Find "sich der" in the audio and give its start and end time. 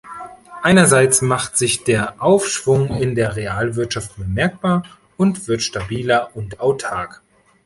1.55-2.19